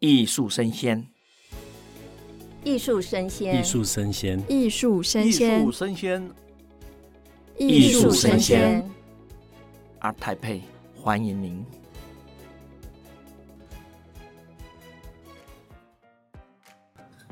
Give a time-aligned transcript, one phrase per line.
[0.00, 1.08] 艺术生鲜，
[2.62, 6.30] 艺术生鲜，艺术生鲜，艺术生鲜，艺术生鲜，
[7.58, 8.88] 艺术声鲜。
[10.00, 10.60] ART TAIPEI，
[10.94, 11.66] 欢迎您。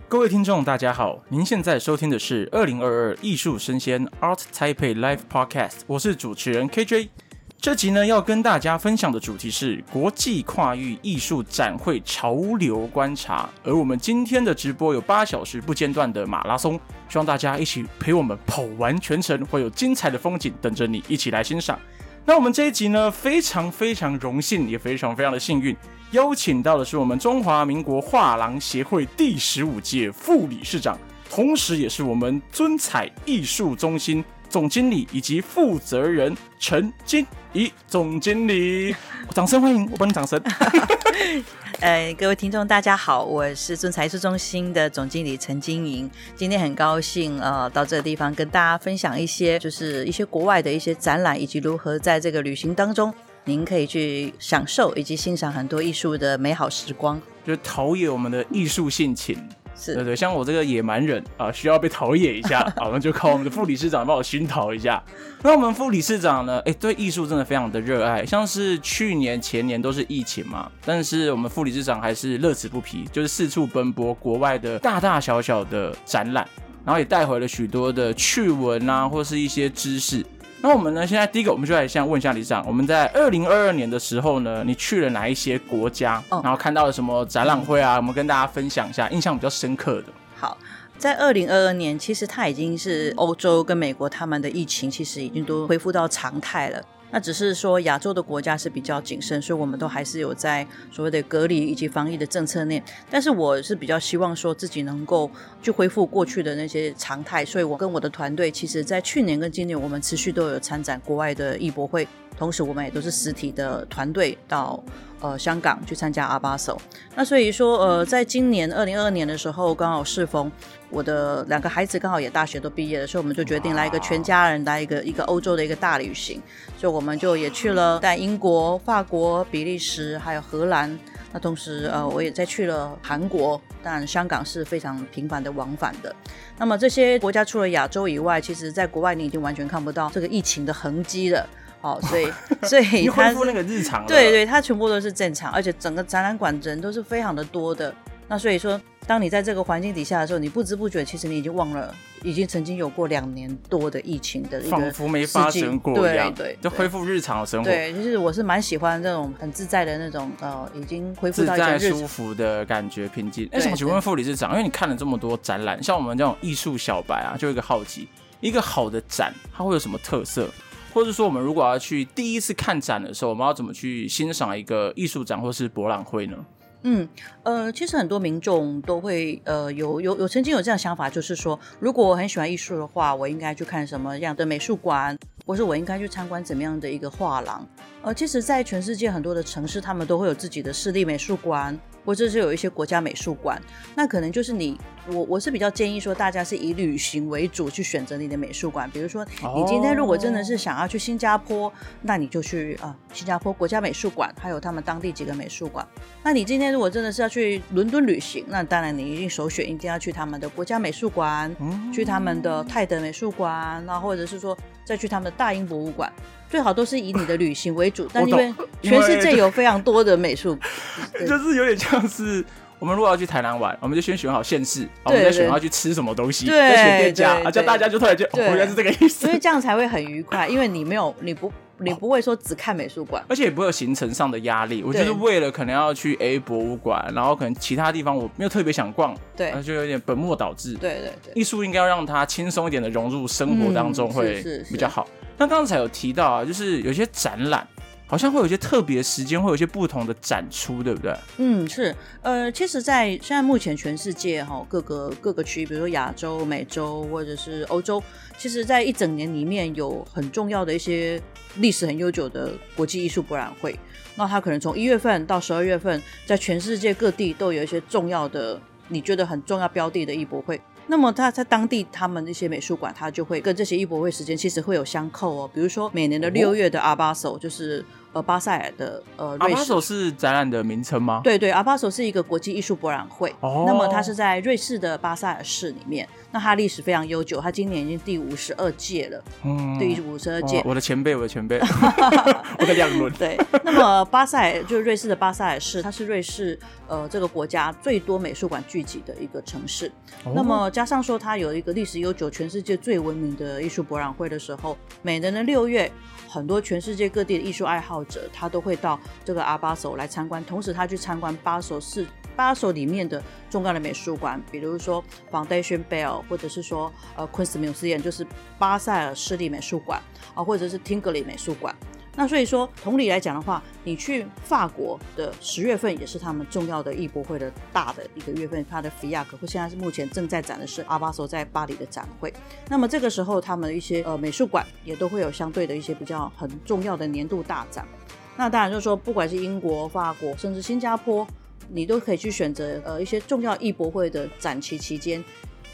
[0.08, 7.10] 各位听众，大家好，您现在收听的是二零二二艺术生鲜 ART TAIPEI Live Podcast，我是主持人 KJ。
[7.58, 16.78] 这集呢，要跟大家分享的主题是国际跨域艺术展会潮流观察，而我们今天的直播有八小时不间断的马拉松，
[17.08, 21.76] 希望大家一起陪我们跑完全程，会有精彩的风景等着你一起来欣赏。
[22.24, 25.76] 那我们这一集呢，非常非常荣幸，也非常非常的幸运，
[26.12, 30.96] 邀请到的是我们中华民国画廊协会第十五届副理事长，
[31.28, 38.94] 同时也是我们尊彩艺术中心总经理以及负责人陈菁仪总经理，
[39.34, 39.88] 掌声欢迎！
[39.90, 40.40] 我帮你掌声。
[41.80, 53.12] 呃，各位听众大家好，我是尊采艺术中心的总经理陈菁仪，今天很高兴呃到这个地方跟大家分享一些就是一些国外的一些展览，以及如何在这个旅行当中
[53.44, 59.36] 您可以去享受以及欣赏很多艺术的美好时光，就是陶冶我们的艺术性情。
[59.78, 65.02] 是对对，像我这个野蛮人啊，需要被陶冶一下，好，那就靠我们的副理事长帮我熏陶一下。
[65.42, 76.48] 那我们副理事长呢，哎，对艺术真的非常的热爱，像是去年前年都是疫情嘛，但是我们副理事长还是乐此不疲，就是四处奔波国外的大大小小的展览，
[76.84, 80.24] 然后也带回了许多的趣闻啊，或是一些知识。
[80.66, 81.06] 那我们呢？
[81.06, 86.20] 现在第一个，我们就来先问一下理事长，我们在二零二二年的时候呢，你去了哪一些国家？
[86.28, 87.94] 哦、然后看到了什么展览会啊？
[87.94, 90.06] 我们跟大家分享一下印象比较深刻的。
[90.34, 90.58] 好，
[90.98, 96.82] 在二零二二年，其实它已经是欧洲跟美国他们的疫情，其实已经都恢复到常态了。
[97.10, 102.82] 那只是说亚洲的国家是比较谨慎，所以我们都还是有在所谓的隔离以及防疫的政策内。
[103.10, 105.30] 但是我是比较希望说自己能够
[105.62, 112.06] 去恢复过去的那些常态，所以我跟我的团队，其实在去年跟今年，我们持续都有参展国外的艺博会，
[112.36, 114.82] 同时我们也都是实体的团队到。
[115.18, 116.76] 呃，香港去参加 Art Basel，
[117.14, 120.52] 那所以说，呃，在今年二零二二年的时候，刚好适逢
[120.90, 126.40] 我的两个孩子刚好也大学都毕业了，所以我们就决定来一个全家人来一个一个欧洲的一个大旅行，
[126.78, 130.98] 所以我们就也去了在英国、法国、比利时还有荷兰，
[131.32, 136.14] 那同时呃，我也再去了韩国，当然香港是非常频繁的往返的。
[136.58, 141.46] 那么这些国家除了亚洲以外，其实在国外你已经完全看不到这个疫情的痕迹了。
[141.82, 142.32] 哦，所以
[142.62, 147.94] 所以他恢复那个日常，对对，它全部都是正常，而且整个展览馆人都是非常的多的。
[148.26, 151.94] 那所以说，当你在这个环境底下的时候，你不知不觉，其实你已经忘了，
[152.24, 157.70] 已经曾经有过两年多的疫情的一个，仿佛没发生过一样，对对，就恢复日常的生活。
[157.70, 163.48] 对，就是我是蛮喜欢这种很自在的那种，呃，已经恢复到一种自在舒服的感觉，平静。
[163.52, 168.08] 哎，想请问副理事长，因为你看了这么多展览，像我们这种艺术小白啊，就有一个好奇，
[168.40, 170.48] 一个好的展它会有什么特色？
[170.92, 176.36] 或者说，我们如果要去第一次看展的时候，我们要怎么去欣赏一个艺术展或是博览会呢？
[176.82, 177.08] 嗯，
[177.42, 187.66] 呃，其实很多民众都会呃有有有曾经有这样想法，就是说，如果我很喜欢艺术的话，我应该去看什么样的美术馆，或是我应该去参观怎么样的一个画廊。
[188.02, 191.78] 呃，其实，在全世界很多的城市，他们都会有自己的市立美术馆。
[192.04, 193.60] 或者是有一些国家美术馆，
[193.96, 198.88] 那可能就是你我我是比较建议说，大家是以旅行为主去选择你的美术馆。
[198.92, 205.84] 比如说，你今天如果真的是想要去新加坡，那你就去啊新加坡国家美术馆，还有他们当地几个美术馆。
[206.22, 211.52] 那你今天如果真的是要去伦敦旅行，那当然你一定首选一定要去他们的国家美术馆，
[211.92, 216.12] 去他们的泰德美术馆，那或者是说再去他们的大英博物馆。
[216.48, 220.56] 最好都是以你的旅行为主，但因为全世界有非常多的美术，
[221.26, 222.42] 就是有点像是
[222.78, 234.84] 我们如果要去台南玩，我们就先选好县市，我们再选要去吃什么东西，再选店家，啊，叫大家就突然就哦，原来是这个意思，所以这样才会很愉快，因为你没有你不你不会说只看美术馆，而且也不会有行程上的压力。
[234.84, 240.74] 我就是为了可能要去 A 博物馆，然后可能其他地方我没有特别想逛，对，就有点本末倒置。
[240.74, 245.08] 对对对，艺术应该要让它轻松一点的融入生活当中会比较好。
[245.38, 247.66] 那刚才有提到啊，就是有些展览
[248.06, 251.14] 好像会有一些特别时间，会有一些不同的展出，对不对？
[251.38, 251.94] 嗯，是。
[252.22, 258.02] 呃，其实，在现在目前全世界哈各个各个区，比如说亚洲、美洲或者是欧洲，
[258.38, 261.20] 其实在一整年里面有很重要的一些
[261.56, 263.78] 历史很悠久的国际艺术博览会。
[264.14, 268.58] 那它可能从一月份到十二月份，在全世界各地都有一些重要的，
[268.88, 270.58] 你觉得很重要标的的艺博会。
[270.88, 275.50] 那么他在当地，他们一些美术馆，他就会跟这些艺博会时间其实会有相扣哦。
[275.52, 277.84] 比如说每年的六月的 Art Basel，就是
[278.16, 279.54] 呃巴塞尔的呃瑞士。
[279.54, 281.20] 阿巴索是展览的名称吗？
[281.22, 283.30] 对对，阿巴索是一个国际艺术博览会。
[283.40, 283.64] 哦。
[283.66, 286.08] 那么它是在瑞士的巴塞尔市里面。
[286.32, 289.22] 那它历史非常悠久，它今年已经第五十二届了。
[289.44, 289.78] 嗯。
[289.78, 290.62] 第五十二届。
[290.64, 291.60] 我的前辈，我的前辈。
[292.58, 293.12] 我的两轮。
[293.20, 293.38] 对。
[293.62, 296.58] 那么巴塞尔就是瑞士的巴塞尔市，它是瑞士
[296.88, 299.92] 呃这个国家最多美术馆聚集的一个城市。
[300.24, 300.32] 哦。
[300.34, 305.92] 那么加上说它有一个历史悠久、全世界最闻名的艺术博览会的时候，每年的六月。
[306.28, 318.26] 很多全世界各地的艺术爱好者，他都会到这个阿巴索来参观，同时他去参观巴索市巴索里面的重要的美术馆，比如说 Foundation Bell，或者是说呃 Kunstmuseum，就是
[318.58, 320.00] 巴塞尔市立美术馆
[320.34, 321.74] 啊，或者是 Tinguely 美术馆。
[322.18, 332.32] 那所以说，同理来讲的话，你去法国的十月份也是他们重要的艺博会的大的一个月份，它的 FIAC 或现在是目前正在展的是阿巴索在巴黎的展会。
[332.70, 337.86] 那么这个时候，他们一些呃美术馆也都会有相对的一些比较很重要的年度大展。
[338.34, 341.26] 那当然就是说，不管是英国、法国，甚至新加坡，
[341.68, 345.22] 你都可以去选择呃一些重要艺博会的展期期间。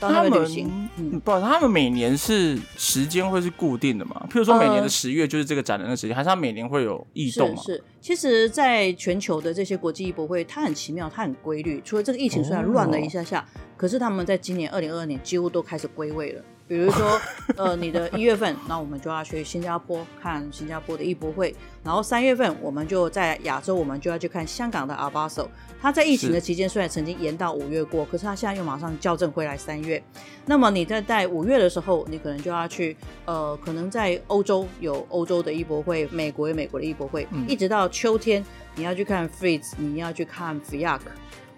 [0.08, 4.26] 他们，嗯，不，他们每年是时间会是固定的嘛？
[4.30, 7.62] 譬如说每年的十月就是这个展览的时间，呃，还是他每年会有异动吗？
[7.62, 11.80] 是，是，其实，在全球的这些国际艺博会，它很奇妙，它很规律。
[11.84, 13.44] 除了这个疫情虽然乱了一下下，哦，
[13.76, 16.42] 可是他们在今年二零二二年几乎都开始归位了。
[16.68, 17.20] 比如说，
[17.56, 21.54] 呃，你的一月份，那我们就要去新加坡看新加坡的艺博会，
[21.84, 25.48] 然后三月份我们就在亚洲，我们就要去看香港的 Art Basel。
[25.80, 30.02] 它在疫情的期间虽然曾经延到五月过，可是它现在又马上校正回来三月。
[30.46, 38.44] 那么你在在五月的时候，你可能就要去，呃，可能在欧洲有欧洲的艺博会，美国有美国的艺博会，嗯，一直到秋天
[38.76, 41.00] 你要去看 Frieze，你要去看 FIAC。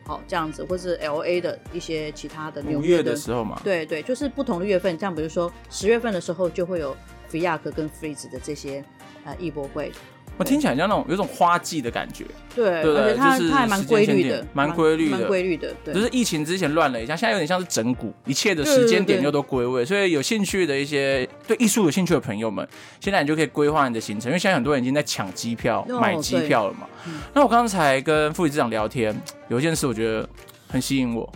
[0.07, 6.95] 好，这样子，或是 L A 的一些其他的纽约的，的时候嘛，对对，就是不同的月份，像比如说十月份的时候，就会有
[7.31, 8.85] FIAC 跟 Freeze 的这些
[9.25, 9.91] 呃艺博会。
[10.37, 15.73] 我听起来像那种有种花季的感觉，对，对，而且它、就是、它还蛮规律的，蛮规律的，蛮规律的。
[15.85, 22.67] 对，就是疫情之前乱了一下，现在有点像是整蛊，一切的时间点又都归位，所以有兴趣的一些对艺术有兴趣的朋友们，
[23.01, 26.89] 现在你就可以规划你的行程，因为现在很多人已经在抢机票、哦、买机票了嘛。
[27.33, 29.15] 那我刚才跟副理事长聊天，
[29.49, 30.29] 有一件事我觉得
[30.69, 31.33] 很吸引我，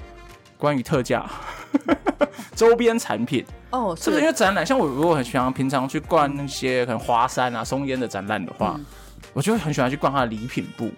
[0.56, 1.24] 关于特价
[2.54, 4.64] 周边产品哦，是不是因为展览？
[4.64, 8.74] 像我如果很喜欢平常去逛那些可能华山啊、松烟的展览的话。
[8.76, 8.84] 嗯
[9.34, 10.90] 我就会很喜欢去逛它的礼品部，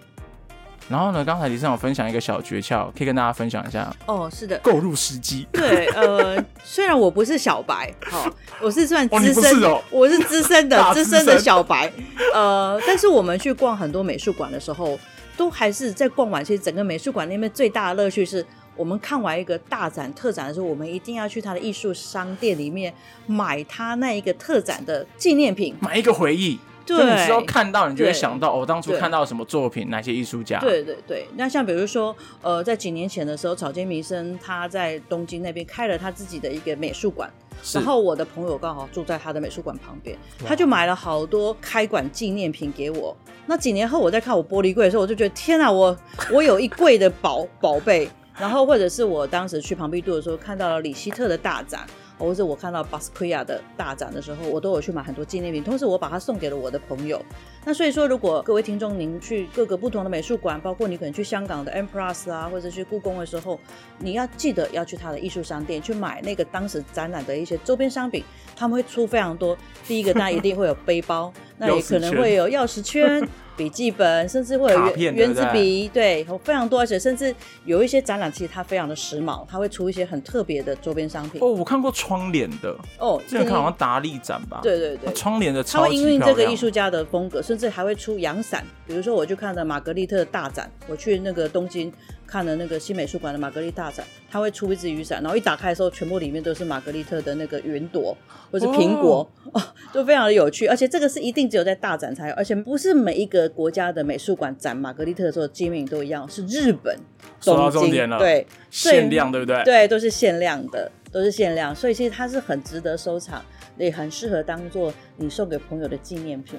[0.87, 3.93] 然后呢，刚才理事长分享一个小诀窍，可以跟大家分享一下。
[4.05, 5.45] 哦，是的，购入时机。
[5.51, 11.91] 对，呃，虽然我不是小白，好、哦， 我是算资深，哦哦、我是资深的 资深的小白，
[12.33, 14.97] 呃，但是我们去逛很多美术馆的时候，
[15.35, 16.43] 都还是在逛完。
[16.43, 18.43] 其实整个美术馆那边最大的乐趣是
[18.81, 22.91] 我们看完一个大展特展的时候，我们一定要去他的艺术商店里面
[23.27, 26.57] 买他那一个特展的纪念品，买一个回忆。
[26.83, 30.59] 对，你只要看到，你就会想到，我、哦、当初看到什么作品，哪些艺术家？
[30.59, 31.27] 对对对。
[31.35, 37.31] 那像比如说，呃，在几年前的时候，草间弥生他在东京那边开了他自己的一个美术馆，
[37.71, 43.15] 然后我的朋友刚好住在他的美术馆旁边，他就买了好多开馆纪念品给我。
[43.45, 45.95] 那几年后，我在看我玻璃柜的时候，我就觉得天哪，我
[46.31, 48.09] 我有一柜的宝宝贝。
[48.37, 51.85] 然后或者是我当时去庞毕度的时候，看到了里希特的大展。
[52.17, 57.19] 或者我看到巴斯奎亚的大展的时候，我都有去买很多纪念品，同时我把它送给了我的朋友。
[57.65, 63.59] 那所以说，如果各位听众您去各个不同的美术馆，包括你可能去香港的 M Plus 啊，或者去故宫的时候，
[63.97, 68.23] 你要记得要去他的艺术商店去买那个当时展览的一些周边商品，
[68.55, 69.57] 他们会出非常多。
[69.87, 73.25] 第一个，大家一定会有背包，那也可能会有钥匙圈。
[73.57, 81.39] 笔记本，甚至会有圆圆子笔，对，非常多，而且甚至有一些展览，其实它非常的时髦，它会出一些很特别的周边商品。
[81.41, 91.91] 哦，我看过窗帘的，哦，这个看好像达利展吧，对对对，窗帘的超，它会因为这个艺术家的风格，甚至还会出阳伞，比如说我就看了玛格丽特大展，我去那个东京。
[92.31, 98.15] 看了那个新美术馆的玛格丽大展，它会出一支雨伞，然后一打开的时候，全部里面都是玛格丽特的那个云朵
[98.49, 100.65] 或是苹果哦， 哦，就非常的有趣。
[100.65, 106.97] 而且这个是一定只有在大展才有，而且不是每一个国家的美术馆展玛格丽特的时候纪念品都一样，是日本
[107.43, 109.61] 东京对限量对不对？
[109.65, 113.43] 对，都是限量的，都是限量，所以其实它是很值得收藏，
[113.77, 116.57] 也很适合当做你送给朋友的纪念品。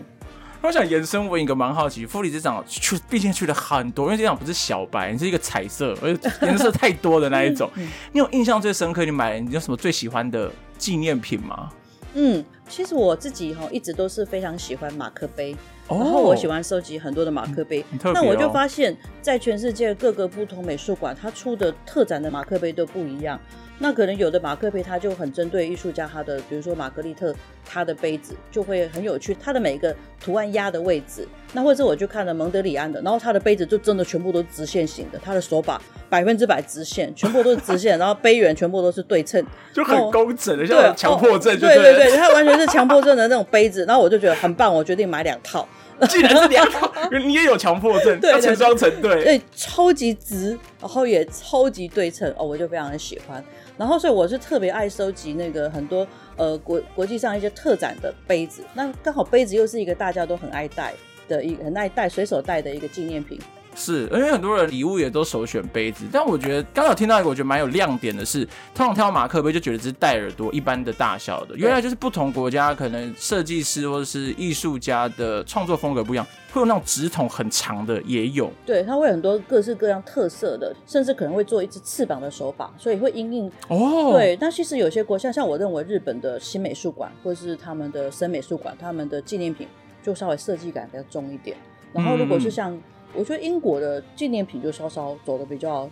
[0.62, 7.69] 我想延伸问一个蛮好奇，副理事长去，毕竟去了很多，因为这场不是小白，你是一个彩色，而且 颜色太多的那一种。
[8.12, 9.04] 你有印象最深刻？
[9.04, 11.69] 你买了你有什么最喜欢的纪念品吗？
[12.14, 15.57] 嗯，其实我自己哈一直都是非常喜欢马克杯。
[15.88, 17.85] 然后我喜欢收集很多的马克杯。
[17.99, 23.38] 哦、那我就发现，在全世界各个不同美术馆，它出的特展的马克杯都不一样。
[23.82, 27.34] 那可能有的马克杯它就很针对艺术家，他的比如说玛格丽特，
[27.68, 31.26] 他的杯子就会很有趣，它的每一个图案压的位置。
[31.52, 41.74] 那或者我就看了蒙德里安的，然后他的杯子就真的全部都是直线型的，他的手把 百分之百直线，全部都是直线，然后杯缘全部都是对称，就很工整的，像强迫症对。
[41.74, 43.84] 对对对，他完全是强迫症的那种杯子。
[43.84, 45.66] 然后我就觉得很棒，我决定买两套。
[46.08, 46.90] 竟然是两套，
[47.24, 53.44] 你也有强迫症， 要成双成对，对，超级直，然后也超级对称哦，我就非常的喜欢。
[53.78, 58.62] 然后，所以我是特别爱收集那个很多呃国国际上一些特展的杯子。
[58.74, 60.92] 那刚好杯子又是一个大家都很爱戴
[61.26, 63.38] 的一很爱戴随手戴的一个纪念品。
[63.74, 89.66] 是，因为很多人礼物也都首选杯子，但我觉得刚好听到一个我觉得蛮有亮点的是，通常挑马克杯就觉得只是戴耳朵一般的大小的，原来就是不同国家可能设计师或者是艺术家的创作风格不一样，会有那种直筒很长的也有，对，它会很多各式各样特色的，甚至可能会做一只翅膀的手法，所以会因应哦，对，但其实有些国家像我认为日本的新美术馆或者是他们的森美术馆，他们的纪念品
[90.02, 91.56] 就稍微设计感比较重一点，
[91.92, 92.78] 然后如果是像。
[93.14, 95.88] 嗯我觉得英国的纪念品就稍稍走的比较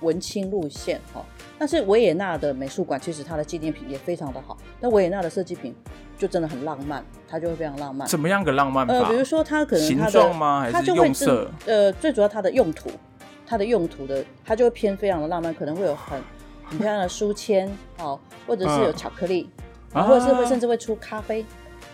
[0.00, 1.24] 文青路线哈，
[1.58, 5.74] 但是维也纳的美术馆其实它的纪念品也非常的好，但维也纳的设计品
[6.18, 8.06] 就真的很浪漫，它就会非常浪漫。
[8.08, 8.92] 怎么样个浪漫法？
[8.94, 10.60] 呃，比如说它可能它的形状吗？
[10.70, 11.50] 还是用色？
[11.66, 12.90] 呃，最主要它的用途，
[13.46, 16.20] 它的用途的它就会偏非常的浪漫，可能会有很
[16.64, 19.48] 很漂亮的书签哦，或者是有巧克力，
[19.94, 21.44] 嗯、或者是会甚至会出咖啡。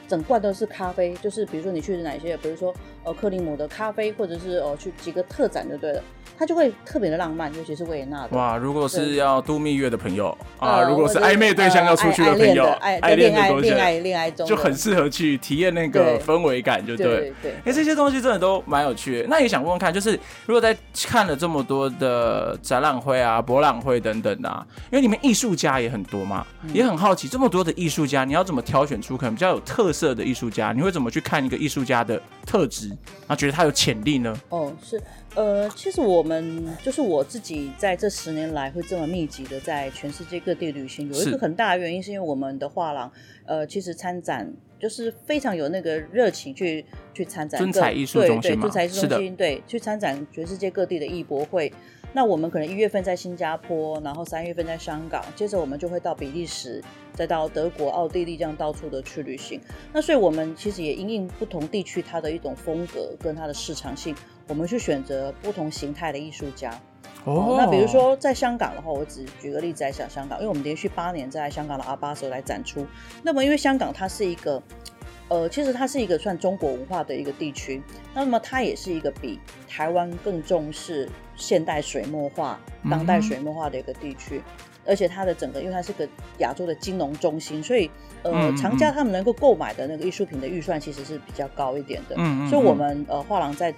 [0.09, 6.03] 整罐都是咖啡，就是比如说你去哪些，比如说呃克里姆的咖啡，或者是呃去几个特展就对了，
[6.39, 8.37] 它就会特别的浪漫，尤其是维也纳的。
[8.37, 17.07] 哇，如果是要度蜜月的朋友啊，如果是暧昧对象要出去的朋友，爱恋爱恋爱恋爱中，就很适合去体验那个氛围感，就对。
[17.07, 17.53] 对对。
[17.65, 19.29] 哎，这些东西真的都蛮有趣的。
[19.29, 20.77] 那也想问问看，就是如果在
[21.07, 34.39] 看了这么多的展览会啊、博览会等等的啊，因为你们艺术家也很多嘛，也很好奇这么多的艺术家，你要怎么挑选出可能比较有特色色的艺术家，你会怎么去看一个艺术家的特质，然后觉得他有潜力呢？
[34.49, 35.01] 哦，是，
[35.35, 43.11] 呃，其实我们就是我自己在这十年来会这么密集的在全世界各地旅行，有一个很大的原因是因为我们的画廊，
[43.47, 51.73] 呃，其实参展就是非常有那个热情去去参展，尊彩艺术中心嘛，对，尊彩艺术中心，对，去参展全世界各地的艺博会。
[52.13, 56.83] 那我们可能一月份在新加坡，然后三月份在香港，接着我们就会到比利时，
[57.15, 59.61] 再到德国、奥地利这样到处的去旅行。
[59.93, 64.15] 那所以我们其实也因应不同地区它的一种风格跟它的市场性，
[64.49, 66.71] 我们去选择不同形态的艺术家。
[67.25, 67.51] 哦、oh.
[67.51, 72.87] 嗯，那比如说在香港的话，我只举个例子来讲香港，因为我们连续八年在香港的 Art Basel 来展出。
[73.23, 74.63] 那么因为香港它是一个。
[75.31, 77.81] 呃，其实它是一个算中国文化的一个地区，
[78.13, 82.61] 那么它也是一个比台湾更重视现代水墨画、
[82.91, 86.07] 当代水墨画的一个地区，嗯，而且它的整个，因为它是个
[86.39, 87.89] 亚洲的金融中心，所以
[88.25, 93.73] 呃，嗯嗯，藏家他们能够购买的那个艺术品的预算其实是比较高一点的，嗯嗯嗯，所以我们呃画廊在。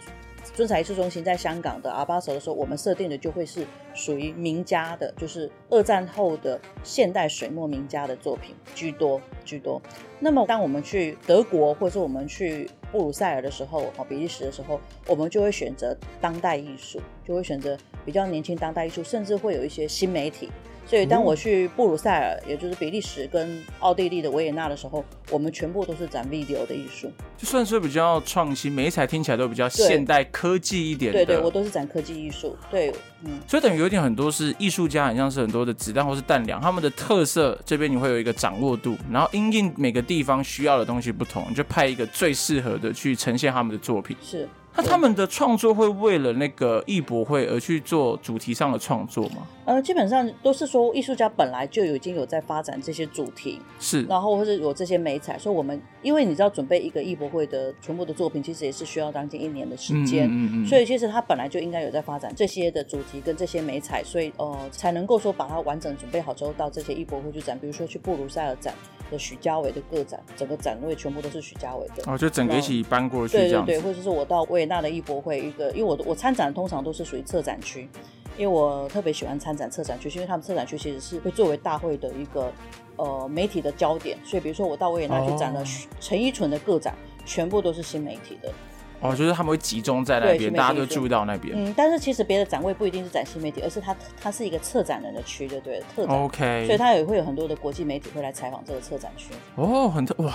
[0.55, 9.81] 尊彩艺术中心在香港的 Art Basel 的时候，我们设定的就会是属于名家的，就是二战后的现代水墨名家的作品居多居多。
[10.21, 20.51] 那么，当我们去德国或者是我们去布鲁塞尔的时候，哦，比利时的时候，我们就会选择当代艺术，就会选择比较年轻当代艺术，甚至会有一些新媒体。
[20.85, 31.25] 所以，当我去布鲁塞尔，也就是比利时跟奥地利的维也纳的时候，我们全部都是展 video 的艺术，就算是比较创新，媒材听起来都比较现代科技一点的。
[31.25, 32.55] 对对，我都是展科技艺术。
[32.71, 32.93] 对，
[33.25, 33.41] 嗯。
[33.49, 44.15] 所以等于有点很多是艺术家，很像是很多的子弹或是弹梁，他们的特色这边你会有一个掌握度，然后因应每个地方需要的东西不同，你就派一个最适合的去呈现他们的作品。
[44.21, 44.47] 是。
[44.75, 49.47] 那他们的创作会为了那个艺博会而去做主题上的创作吗？
[49.65, 68.75] 呃，基本上都是说艺术家本来就已经有在发展这些主题，是，然后或者有这些美彩，所以我们因为你知道准备一个艺博会的全部的作品，其实也是需要将近一年的时间，嗯嗯嗯，所以其实他本来就应该有在发展这些的主题跟这些美彩，所以呃才能够说把它完整准备好之后到这些艺博会去展，比如说去布鲁塞尔展
[69.11, 75.43] 的许家伟的个展，整个展位全部都是许家伟的，哦，就整个一起搬过去，对对对，或者是我到维也纳的艺博会。
[75.43, 77.89] 一个，因为我我参展通常都是属于策展区，
[78.37, 82.53] 因为我特别喜欢参展策展区，因为他们策展区其实是会作为大会的一个
[82.97, 85.63] 呃媒体的焦点，所以比如说我到维也纳去展了
[86.01, 86.95] 陈依纯的个展，
[87.25, 88.53] 全部都是新媒体的。
[89.01, 91.53] 哦，就是他们会集中在那边，大家都注意到那边。
[91.57, 96.17] 嗯，但是其实别的展位不一定是展新媒体，而是它它是一个策展人的区，就对了，特展。
[96.17, 99.31] OK，所以它也会有很多的国际媒体会来采访这个策展区。
[99.57, 100.33] 哦，很特哇。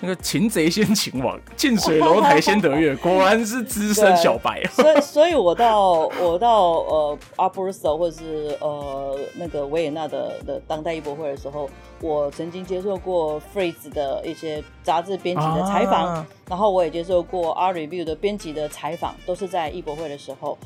[0.00, 4.62] 那个擒贼先擒王， 近水楼台先得月，果然是资深小白。
[4.70, 11.68] 所以，所以我到我到呃阿布鲁斯或者是呃那个维也纳的的当代艺博会的时候，
[12.00, 20.56] 我曾经接受过 Frieze 的一些杂志编辑的采访，啊、然后我也接受过 Art Review 的编辑的采访，都是在艺博会的时候。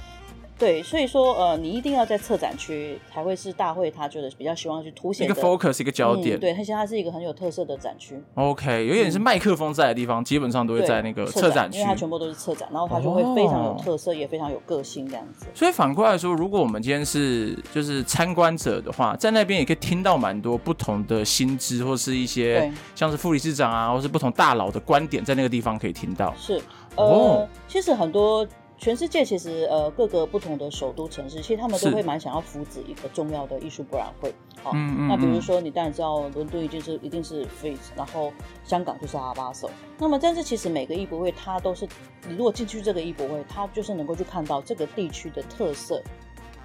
[0.59, 6.39] 对，所以说，呃，你一定要在策展区才会是大会，他觉得比较希望去凸显一个 focus 一个焦点。
[6.39, 8.23] 嗯、对，而且它是一个很有特色的展区。
[8.35, 15.47] OK，有点是麦克风在的地方，嗯、基本上都会在那个策展区，因为它全部都是策展，然后它就会非常有特色，哦、也非常有个性这样子。
[15.53, 26.33] 所以反过来说，如果我们今天是就是参观者的话，在那边也可以听到蛮多不同的新知，或是一些像是副理事长啊，或是不同大佬的观点，在那个地方可以听到。
[26.39, 26.63] 是，
[26.95, 28.47] 呃，哦、其实很多。
[28.83, 34.35] 全世界其实呃各个不同的首都城市，其实他们都会蛮想要扶植一个重要的艺术博览会。
[34.61, 38.33] 好，嗯嗯，那比如说你当然知道伦敦一定是一定是 Frieze，然后
[38.65, 39.71] 香港就是阿巴索。
[39.99, 41.87] 那么但是其实每个艺博会它都是，
[42.27, 46.03] 你如果进去这个艺博会，它就是能够去看到这个地区的特色，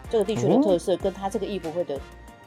[0.10, 2.02] 这个地区的特色跟它这个艺博会的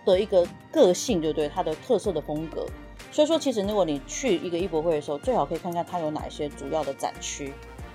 [0.04, 1.48] 的一个个性，对不对？
[1.48, 2.66] 它的特色的风格。
[3.12, 7.52] 所以说，其实如果你去一个艺博会的时候，最好可以看看它有哪一些主要的展区。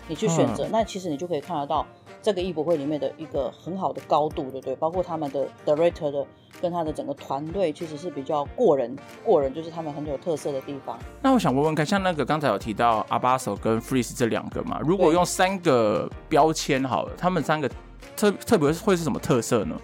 [0.08, 1.86] 你去选择，嗯、那其实你就可以看得到
[2.22, 4.76] 这个艺博会里面的一个很好的高度，对不对？
[4.76, 6.26] 包括他们的 director 的
[6.62, 10.98] 跟他的整个团队，其实是比较过人，过人就是他们很有特色的地方。
[11.22, 17.70] 那我想问问看，像那个刚才有提到 Art Basel 跟 freeze 这两个嘛，如果用三个标签好了，他们三个
[18.16, 19.76] 特特别会是什么特色呢？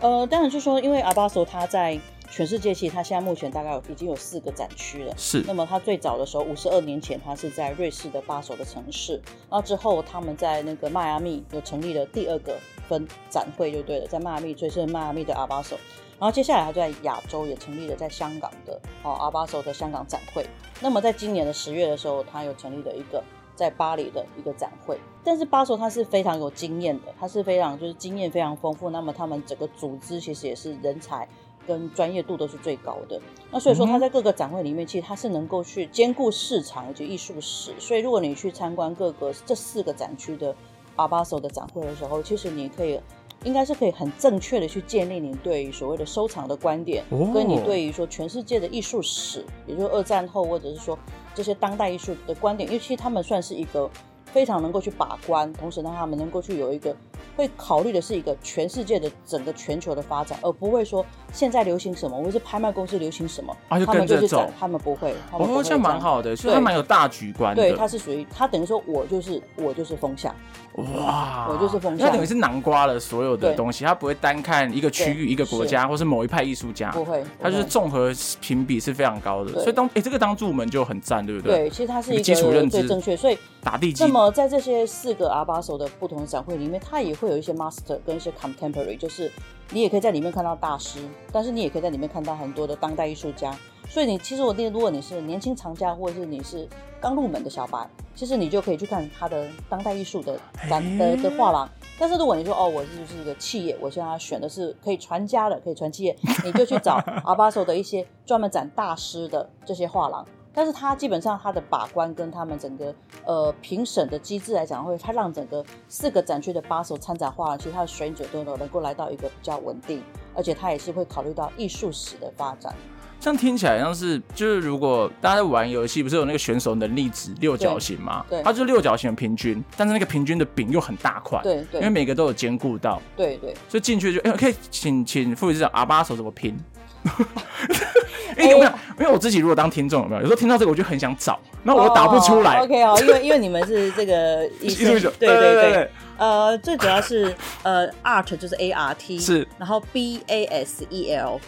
[0.00, 1.98] 呃，当然就是说，因为 Art Basel 他在。
[2.30, 5.12] 全世界其实它现在目前大概有已经有四个展区了。
[5.16, 5.42] 是。
[5.46, 9.20] 那么它最早的时候，五十二年前，它是在瑞士的巴首的城市。
[9.50, 12.56] 然后之后，他们在那个迈阿密又成立了第二个
[12.88, 15.76] 分展会，就对了，在迈阿密，所以是迈阿密的阿巴首。
[16.20, 20.46] 然后接下来，它就在亚洲也成立了在香港的哦阿巴首的香港展会。
[20.80, 23.24] 那么在今年的十月的时候，它又成立了一个
[23.56, 24.98] 在巴黎的一个展会。
[25.24, 28.90] 但是巴首它是非常有经验的，它是非常就是经验非常丰富。
[28.90, 31.26] 那么他们整个组织其实也是人才。
[31.70, 33.20] 跟专业度都是最高的，
[33.52, 37.72] 那所以说他在各个展会里面，其实他是能够去兼顾市场以及艺术史。
[37.78, 40.52] 所以如果你去参观各个这四个展区的
[40.96, 42.98] 阿巴索的展会的时候，其实你可以
[43.44, 50.98] 应该是可以很正确的去建立你对于所谓的收藏的观点，跟你对于说全世界的艺术史，也就是二战后或者是说
[51.36, 53.88] 这些当代艺术的观点，因为其实他们算是一个
[54.24, 56.96] 非常能够去把关，同时让他们能够去有一个。
[57.40, 65.14] 会考虑的是一个全世界的整个全球的发展，而不会说现在流行什么，或者是拍卖公司流行什么，啊、就跟着走，他们不会。
[65.30, 67.62] 他们不会哦，这样蛮好的，所以他蛮有大局观的。
[67.62, 70.34] 对，他是属于他等于说我就是我就是风向。
[70.74, 79.52] 哇，我就是风向，他等于是囊括了所有的东西，他不会单看一个区域、一个国家，或是某一派艺术家，不会，他就是综合评比是非常高的。
[79.54, 81.56] 所以当哎，这个当入门就很赞，对不对？
[81.56, 84.04] 对，其实他是一个基础认知正确，所以打地基。
[84.04, 89.30] 那么在这些四个 Art Basel 的不同展会里面，它也会有一些 Master 跟一些 Contemporary，就是
[89.70, 91.00] 你也可以在里面看到大师，
[91.32, 93.56] 但是你也可以在里面看到很多的当代艺术家。
[93.88, 96.68] 所以你其实我定，如果你是年轻藏家，或者是你是
[97.00, 101.68] 刚入门的小白，其实你就可以去看他的当代艺术的展的的画廊。
[101.98, 110.24] 但是如果你说哦，我是就是一个企业，我现在选的是可以传家的，可以传企业，你就去找 Art Basel 的一些专门展大师的这些画廊。
[110.52, 120.02] 但是它基本上它的把关跟他们整个呃评审的机制来讲，会它让整个四个展区的 Basel 参展画廊，其实他的水准都能够来到一个比较稳定，
[120.34, 122.74] 而且它也是会考虑到艺术史的发展。
[123.22, 128.24] 这样听起来像是，就是如果大家在玩游戏，不是有那个选手能力值六角形吗？
[128.30, 136.58] 对，它就是六角形的平均，但是那个平均的饼又很大块，对对，因为每个都有兼顾到，对对，所以进去就哎，可以请请副理事长阿巴手怎么拼？
[138.38, 138.72] 因为有没有？
[138.98, 140.22] 因为我自己如果当听众有没有？
[140.22, 142.58] 有时候听到这个我就很想找，那我又打不出来。
[142.60, 151.40] OK 哦，因为因为你们是这个 艺术，对对对，呃，最主要是呃，Art 就是 A R T 是，然后 B A S E L。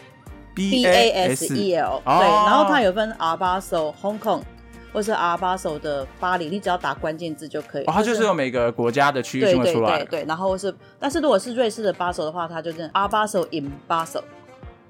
[0.54, 4.42] B A S E L，对，然后它有分 Art Basel Hong Kong，
[4.92, 7.84] 或是 Art Basel 的巴黎，你只要打关键字就可以。
[7.86, 9.62] 哦，它就是有每个国家的区域出来。
[9.62, 13.72] 对对对对，然后是，但是如果是瑞士的巴首的话，它就是 Art Basel in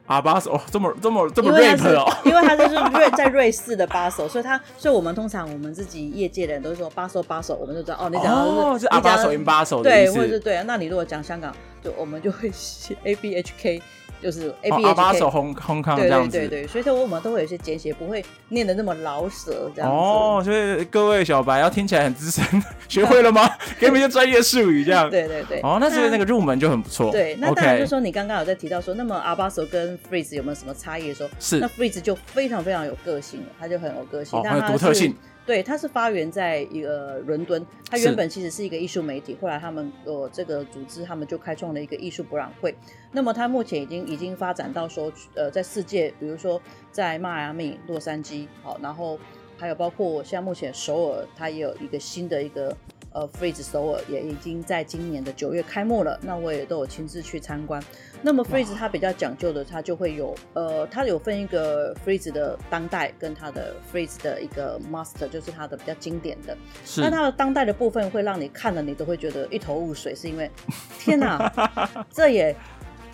[0.07, 13.83] Art Basel 哦，这么这么这么 rap 哦， 因为他就是瑞在瑞士的巴首，所以他，所以我们通常我们自己业界的人都是说巴首巴首，我们就知道哦，你讲哦是 Art Basel in Basel 对，或者是对啊，那你如果讲香港，就我们就会写 A B H K。
[14.23, 19.97] 就是 A B H K，红红康这样子，对对对，所以说我们都会有一些简写，不会念的那么老舍这样子。
[19.97, 22.45] 哦，所以各位小白要听起来很资深，
[22.89, 23.51] 学会了吗？
[23.81, 25.11] 给你们一些专业术语这样。
[25.11, 25.61] 对对对。
[25.63, 27.11] 哦，那是那个入门就很不错。
[27.11, 31.31] 对，那当然就是说你刚刚有在提到说，那么 Art Basel 跟 freeze 有没有什么差异的时候？
[31.41, 31.59] 是。
[31.59, 35.15] 那 freeze 就非常非常有个性了，他就很有个性，很有独特性。
[35.45, 42.75] 对，它是发源在一个伦敦，它原本其实是一个艺术媒体，后来他们呃这个组织，他们就开创了一个艺术博览会。
[43.11, 49.19] 那么它目前已经已经发展到说，呃，在世界，比如说在迈阿密、洛杉矶，好，然后
[49.59, 52.77] 还有包括像目前首尔，它也有一个新的一个。
[53.15, 57.83] 呃 Freeze 首尔也已经在今年的九月开幕了，那我也都有亲自去参观。
[58.23, 66.57] 那么 Freeze 它比较讲究的，它就会有呃，它有分一个 Freeze 的当代跟它的 Freeze 的一个 Master，就是它的比较经典的。
[66.85, 67.01] 是。
[67.01, 70.51] 那它的当代的部分会让你看了你都会觉得一头雾水，是因为
[70.99, 71.53] 天哪，
[72.13, 72.55] 这也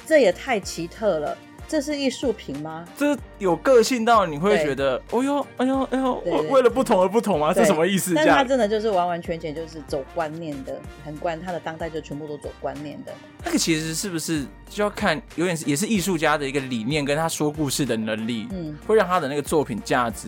[0.07, 1.37] 这也太奇特了。
[1.69, 2.89] 这是艺术品吗？
[2.97, 7.53] 这有个性到你会觉得，哦呦，哎呦，哎呦，为为了不同而不同吗？
[7.53, 8.15] 这什么意思？
[8.15, 13.13] 但是它真的就是完完全全就是走观念的，很观，他的当代就全部都走观念的。
[13.45, 20.27] 那个其实是不是就要看，有点也是艺术家的一个理念，跟他说故事的能力，嗯，会让他的那个作品价值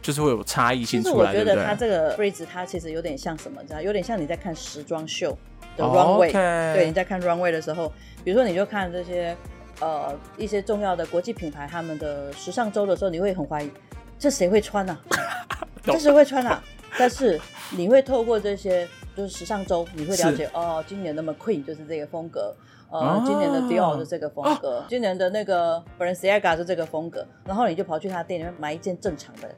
[0.00, 1.30] 就是会有差异性出来。
[1.30, 3.80] 我觉得他这个 Frieze 它其实有点像什么，知道？
[3.80, 5.38] 有点像你在看时装秀
[5.76, 6.74] 的 runway，、oh, okay.
[6.74, 7.92] 对，你在看 runway 的时候，
[8.24, 9.36] 比如说你就看这些。
[9.82, 13.68] 呃，一些重要的国际品牌他们的时尚周的时候，你会很怀疑，
[14.16, 14.96] 这谁会穿啊？
[15.82, 16.62] 这谁会穿啊？
[16.96, 17.40] 但是
[17.70, 22.54] 你会透过这些就是时尚周，你会了解哦，今年的 McQueen 就是这个风格，
[22.92, 29.52] 呃，啊、今年的 Dior 是这个风格，啊、今年的那个 Balenciaga 是这个风格，然后你就跑去他店里面买一件正常的。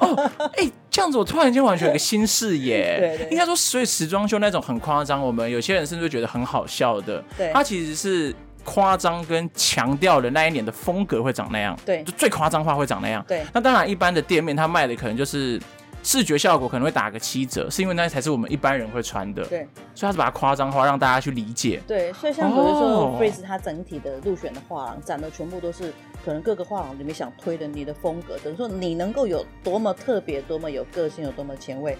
[0.00, 0.14] 哦，
[0.56, 2.98] 哎、欸，这样子我突然间完全有个新视野。
[2.98, 8.34] 对，对对，应该说，所以时装秀那种很夸张，我们有些人甚至会觉得很好笑的，对，它其实是。
[8.66, 13.42] 夸张跟强调的那一年的风格会长那样，对，就最夸张化会长那样，对。
[13.54, 15.58] 那当然，一般的店面它卖的可能就是
[16.02, 19.66] 视觉效果可能会打个七折，是因为那才是我们一般人会穿的，对。
[19.94, 21.80] 所以它是把它夸张化，让大家去理解。
[21.86, 25.92] 对，所以像比如说 Freeze 它整体的入选的画廊展的全部都是
[26.24, 31.96] 可能各个画廊里面想推的你的风格，等于说你能够有多么特别、多么有个性、有多么前卫。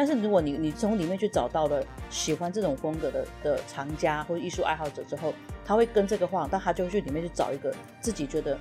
[0.00, 8.58] 但是如果你你从里面去找到了喜欢这种风格的的藏家或者艺术爱好者之后，他会跟这个画，但他就会去里面去找一个自己觉得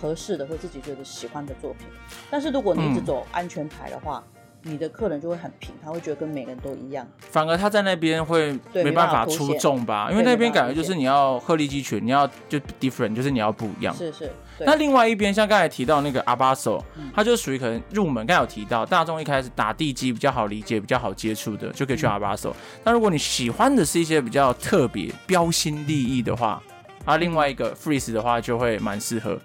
[0.00, 1.86] 合适的或自己觉得喜欢的作品。
[2.30, 7.06] 但是如果你一直走安全牌的话，嗯你的客人就会很平，他会觉得跟每个人都一样。
[7.20, 10.08] 反而他在那边会没办法出众吧？
[10.10, 13.94] 因为那边感觉就是你要鹤立鸡群，你要就 different，就是你要不一样。
[13.94, 14.32] 是是。
[14.66, 16.82] 那另外一边，像刚才提到那个 Art Basel，
[17.14, 18.26] 它就属于可能入门。
[18.26, 22.52] 刚才有提到大众一开始打地基比较好理解、比较好接触的，就可以去 Art Basel。
[22.84, 26.62] 那、嗯、如果你喜欢的是一些比较特别、标新立异的话，
[27.04, 29.38] 啊，另外一个 freeze 的话就会蛮适合。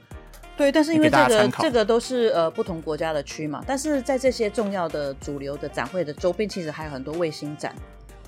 [0.55, 7.73] 对，但是因为这个这个都是呃不同国家的区嘛，但是在这些重要的主流的展会的周边，其实还有很多卫星展。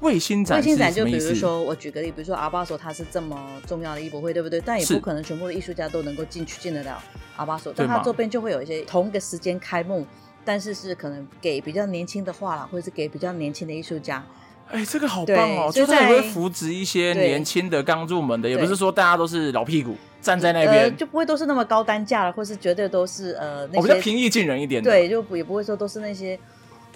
[0.02, 4.62] 卫星展，卫星展就比如说我举个例，比如说 Art Basel 它是这么重要的艺博会，对不对？
[4.62, 7.02] 但也不可能全部的艺术家都能够进去进得了
[7.38, 10.06] 阿巴索但他周边就会有一些同一个时间开幕，
[10.44, 14.24] 但是是可能给比较年轻的画廊，或者是给比较年轻的艺术家。
[14.70, 15.72] 哎，这个好棒哦！
[15.72, 19.96] 就是会扶植一些年轻的刚入门的，也不是说大家都是老屁股。
[20.22, 24.90] 站在那边、呃、就不会都是那么高单价了，或是绝对都是呃那些、哦、比较平易近人一点的。
[24.90, 26.40] 对，就也不会说都是那些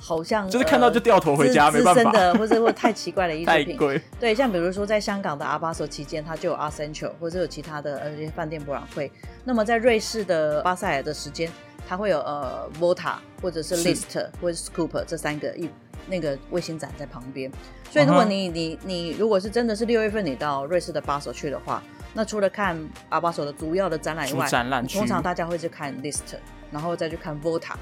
[0.02, 3.66] 好像就是看到就掉头回家，没办法的，或者或太奇怪的艺术 品。
[3.66, 4.02] 太贵。
[4.20, 9.12] 对，像比如说在香港的 Art Basel 期间，它就有 Art Central，或者有其他的呃一些饭店博览会。
[9.44, 11.52] 那么在瑞士的巴塞尔的时间，
[11.88, 15.70] 它会有呃 Volta 或者是 List 或者是 Scoop 这三个一
[16.08, 17.52] 那个卫星展在旁边。
[17.92, 18.54] 所以如果你、uh -huh.
[18.54, 21.84] 你你如果是真的是六月份你到瑞士的巴塞去的话。
[22.12, 22.76] 那除了看
[23.12, 24.50] Art Basel 的主要的展览以外，
[24.92, 26.24] 通常大家会去看 List，
[26.72, 27.74] 然后再去看 Volta，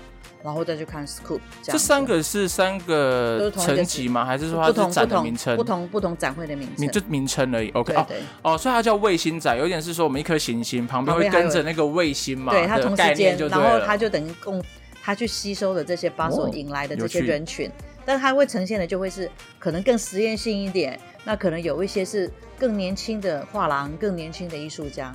[0.43, 1.39] 然后再去看 Scoop。
[1.61, 4.25] 这三个是三个层级吗？
[4.25, 5.55] 还是说它是展的名称？
[5.55, 7.69] 不同不同展会的名称，就名称而已。
[7.71, 12.51] OK，对对哦哦，所以它叫卫星展，有点是说我们一颗行星旁边会跟着那个卫星嘛？
[12.53, 14.63] 对，它同时间，然后它就等于共
[15.01, 17.71] 它去吸收的这些 Basel 引来的这些人群，
[18.05, 20.99] 但它会呈现的就会是可能更实验性一点。
[21.23, 25.13] 那可能有一些是更年轻的画廊，更年轻的艺术家，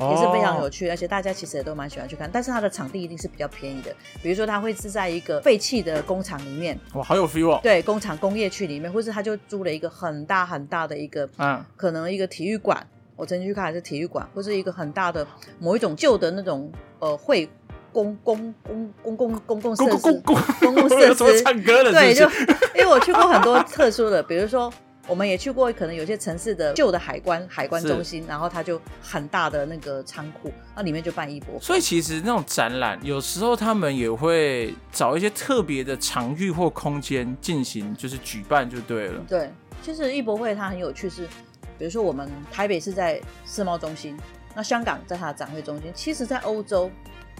[0.00, 2.28] 也是非常有趣，而且大家其实也都蛮喜欢去看。
[2.32, 7.60] 但是它的场地一定是比较便宜的，比如说它会是在一个废弃的工厂里面，哇，好有 feel 哦。
[7.62, 12.86] 对，工厂工业区里面，或是他就租了一个很大很大的一个，嗯，可能一个体育馆。
[13.16, 15.26] 我曾经去看还是体育馆，或是一个很大的
[15.58, 17.46] 某一种旧的那种呃会
[17.92, 21.42] 公公公 公共公共设施，公共设施。
[21.42, 22.14] 唱歌了是是？
[22.14, 22.30] 对，就
[22.74, 24.72] 因为我去过很多特殊的，比如说。
[25.10, 31.60] 我们也去过，可能有些城市的旧的海关海关中心，然后它就很大的那个仓库，那里面就办艺博会。
[31.60, 39.20] 所以其实那种展览，有时候他们也会找一些特别的场域或空间进行，就是举办就对了。
[39.26, 39.50] 对，
[39.82, 41.28] 其实艺博会它很有趣是，是
[41.76, 44.16] 比如说我们台北是在世贸中心，
[44.54, 46.88] 那香港在它的展会中心，其实在欧洲，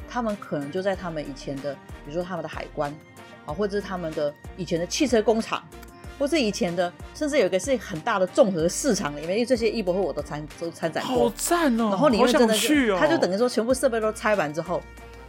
[0.09, 1.73] 他们可能就在他们以前的，
[2.05, 2.93] 比如说他们的海关。
[3.47, 5.67] 啊，或者是他们的以前的汽车工厂，
[6.21, 11.89] 或是以前的，甚至有一个是很大的综合市场里面，因为这些艺博会我都参都参展过，好赞哦！
[11.89, 14.83] 然后你又真的去哦，他就等于说全部设备都拆完之后，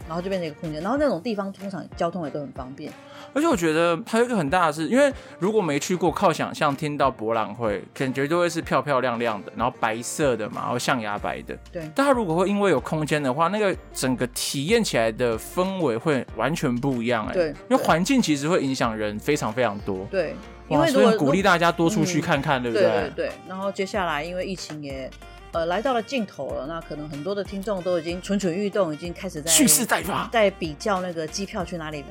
[0.06, 2.92] 然后就变成一个空间，然后那种地方通常交通也都很方便。
[3.34, 11.58] 而且我觉得还有一个很大的是，因为如果没去过，靠想象听到博览会，感觉都会是漂漂亮亮的，然后白色的嘛，然后象牙白的。
[11.72, 11.90] 对。
[11.96, 17.34] 但它如果会因为有空间的话，那个整个体验起来的氛围会完全不一样哎。
[17.34, 17.48] 对。
[17.70, 20.06] 因为环境其实会影响人非常非常多。
[20.12, 20.36] 对。
[20.72, 22.88] 因为所以鼓励大家多出去看看，嗯、对不对？
[22.88, 23.32] 对对对。
[23.48, 25.10] 然后接下来，因为疫情也
[25.52, 32.04] 呃来到了尽头了，那可能很多的听众都已经蠢蠢欲动，已经开始在蓄势待发，在比较那个机票去哪里。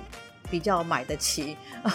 [0.51, 1.57] 比较买得起，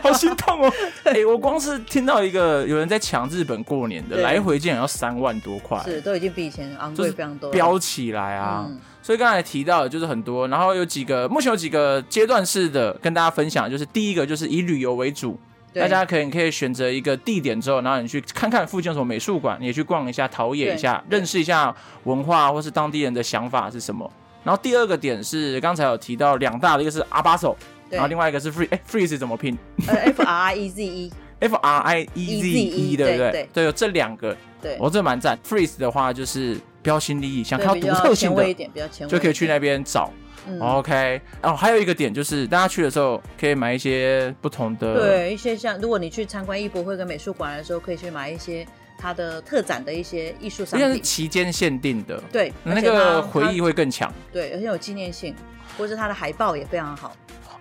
[0.00, 0.72] 好心痛哦！
[1.02, 8.66] 哎、欸，我光是听到一个有人在抢日本过年的来回竟然要三万多块，是都已经比以前昂贵非常多，飙起来啊！
[8.68, 15.38] 嗯、所以刚才提到的就是很多，然后有几个目前有几个阶段式的跟大家分享，就是第一个就是以旅游为主，
[15.74, 24.10] 大家可以可以选择一个地点之后，然后你去看看附近有什么美术馆，你也去逛一下、陶冶一下，认识一下文化或是当地人的想法是什么。
[24.42, 27.54] 然后第二个点是刚才有提到两大的，一个是阿巴手，
[27.90, 29.54] 然后另外一个是 free，哎，freeze 怎么拼？
[29.86, 33.30] 呃，F R I E Z E，F R I E Z E，对不对？
[33.30, 35.38] 对，对，有这两个，对，我这蛮赞。
[35.46, 40.08] freeze 的话就是标新立异，想看到独特性的，就可以去那边找。
[40.46, 48.64] 嗯 OK，哦，还有一个点就是大家去的时候可以买一些不同的，对，一些像如果你去参观艺博会跟美术馆的时候，可以去买一些。
[48.96, 55.34] 它的特展的一些艺术商品，是期间限定的，对，那个回忆会更强，对，而且有纪念性，
[55.76, 57.14] 或是它的海报也非常好。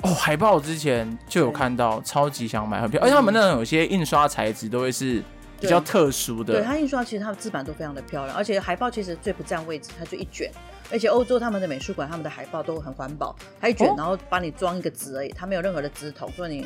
[0.04, 3.06] 哦，海报之前就有看到，超级想买，很漂亮。
[3.06, 5.22] 而且他们那种有些印刷材质都会是
[5.63, 10.52] 比较特殊的，对，它印刷其实它的字版都非常的漂亮，而且海报其实最不占位置，它就一卷，
[10.91, 16.65] 而且欧洲他们的美术馆他们的海报都很环保，它一卷然后帮你装一个纸而已，它没有任何的纸筒，所以你。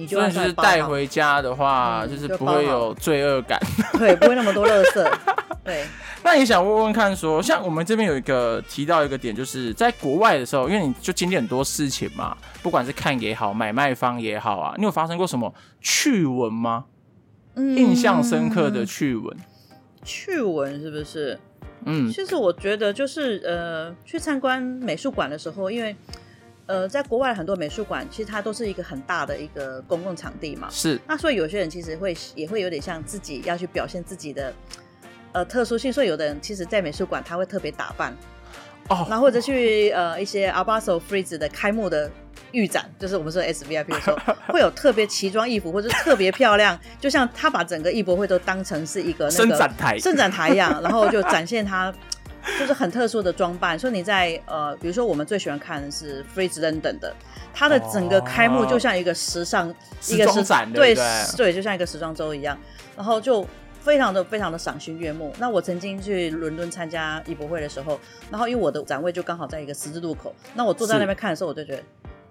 [0.00, 3.58] 你就算是带回家的话，嗯、就是不会有罪恶感，
[3.98, 5.18] 对，不会那么多垃圾。
[5.64, 5.84] 对，
[6.22, 16.84] 那也想问问看說，说像我们这边有一个提到一个点，就是在国外的时候，因为你就经历很多事情嘛，不管是看也好，买卖方也好啊，你有发生过什么趣闻吗？
[17.58, 19.36] 嗯，印象深刻的趣闻，
[20.04, 21.38] 趣闻是不是？
[21.84, 25.94] 嗯，其实我觉得就是呃，去参观美术馆的时候，因为。
[26.70, 30.68] 呃，在国外很多美术馆，其实它都是一个很大的一个公共场地嘛。
[30.70, 31.00] 是。
[31.08, 34.52] 那所以有些人其实会也会有点像自己要去表现自己的
[35.32, 38.14] 呃特殊性，所以有的人其实，在美术馆他会特别打扮。
[38.90, 39.06] 哦。
[39.08, 42.10] 那或者去呃一些 Art Basel Frieze 的开幕的
[42.52, 51.92] 预展，就是我们说 SVIP 的时候，会有特别奇装异服或者特别漂亮，就像他把整个艺博会都当成是一个那个伸展台，伸展台一样，然后就展现他。
[52.58, 57.14] 就是很特殊的装扮，所以你在呃，比如说我们最喜欢看的是 Frieze London 的，
[57.52, 59.74] 它的整个开幕就像一个时尚、哦、
[60.06, 61.04] 一个时装展，对对，
[61.36, 62.56] 对，就像一个时装周一样，
[62.96, 63.46] 然后就
[63.82, 65.30] 非常的非常的赏心悦目。
[65.38, 71.82] 那我曾经去伦敦参加艺博会的时候，然后因为我的展位就刚好在一个十字路口，那我坐在那边看的时候，我就觉得，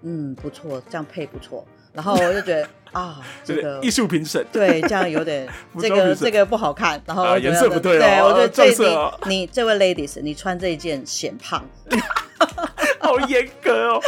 [0.02, 1.66] 嗯，不错，这样配不错。
[1.92, 5.48] 然后我就觉得啊， 这个艺术评审对，这样有点
[5.80, 7.00] 这个这个不好看。
[7.06, 8.68] 然后颜色不对，对我觉得这
[9.26, 11.64] 你你这位 ladies，你穿这一件显胖，
[13.00, 14.00] 好严格哦。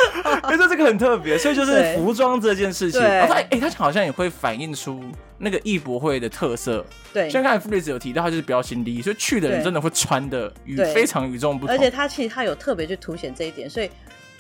[0.49, 5.03] 觉得这个很特别，所以就是服装这件事情，哎，它好像也会反映出
[5.39, 6.85] 那个艺博会的特色。
[7.13, 11.75] 对，像刚才 Frieze 有提到，它就是标新立异，所以去的人真的会穿的与非常与众不同。
[11.75, 13.91] 而且它其实它有特别去凸显这一点，所以。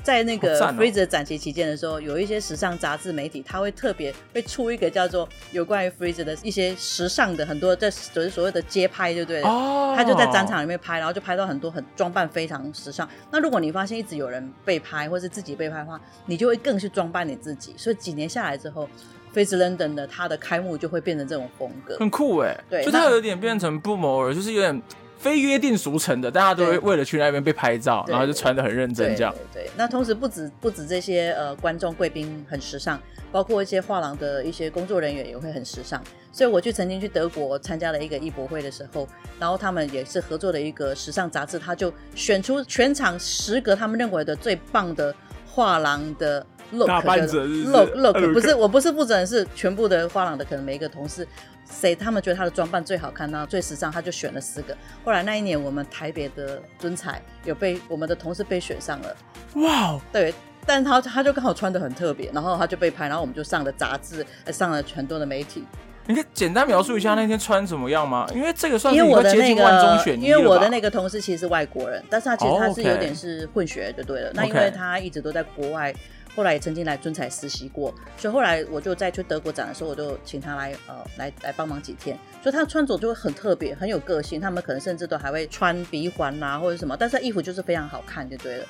[0.00, 9.42] 在那个 Freezer 展期期间的时候，有一些时尚杂志媒体，他会特别会出一个叫做有关于 Freezer 的一些时尚的很多，在就是所谓的街拍，对不对？
[9.42, 9.94] 哦。
[9.96, 13.08] 他就在展场里面拍，然后就拍到很多很装扮非常时尚。
[13.30, 17.74] 那如果你发现一直有人被拍，或是自己被拍的话，你就会更去装扮你自己。
[17.76, 18.88] 所以几年下来之后
[19.34, 22.58] ，Frieze London 的它的开幕就会变成这种风格，很酷哎。
[22.70, 24.82] 对，就它有点变成不谋而，就是有点。
[25.20, 29.30] 非约定俗成的，大家都会为了去那边被拍照，然后就穿得很认真这样。
[29.52, 32.98] 对，对，对，那同时不止不止这些呃观众贵宾很时尚，
[33.30, 36.02] 包括一些画廊的一些工作人员也会很时尚。
[36.32, 39.06] 所以我去曾经去德国参加了一个艺博会的时候，
[39.38, 45.14] 然后他们也是合作的一个时尚杂志，他就选出全场十个他们认为的最棒的
[45.46, 51.26] 画廊的 look 的 look look，不是我不是负责人，是全部的画廊的可能每一个同事。
[51.70, 53.46] 谁他们觉得他的装扮最好看呢？
[53.48, 54.76] 最时尚，他就选了四个。
[55.04, 59.16] 后来那一年，我们台北的尊彩有被我们的同事被选上了。
[59.54, 60.00] 哇！
[60.12, 60.34] 对，
[60.66, 65.64] 但是他他就刚好穿的很特别，然后他就被拍，然后我们就上了杂志，上了很多的媒体。
[66.06, 68.26] 你可以简单描述一下那天穿怎么样吗？
[68.34, 74.26] 因为这个算是我的那个万中选一，因为我的那个同事其实是外国人，但是他其实他是有点是混血就对了。
[74.28, 74.36] Oh.
[74.36, 75.94] 那因为他一直都在国外，
[76.40, 82.18] 后来也曾经来尊彩实习过，所以后来我就在去德国展的时候，我就请他来呃来来帮忙几天。
[82.42, 84.40] 所以他穿着就会很特别，很有个性。
[84.40, 88.64] 他们可能甚至都还会穿鼻环啊或者什么，但是衣服就是非常好看就对了。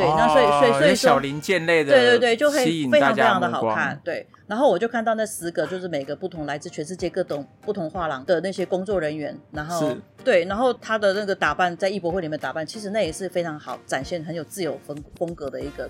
[0.00, 4.00] 对，那所以所以所以小零件类的，对对对，就会非常非常的好看。
[4.02, 15.88] 对，然后我就看到那十个，就是每个不同来自全世界各种不同画廊的那些工作人员，然后对，然后他的那个打扮在艺博会里面打扮，其实那也是非常好展现很有自由风风格的一个